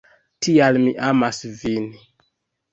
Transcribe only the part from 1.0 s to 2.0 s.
amas vin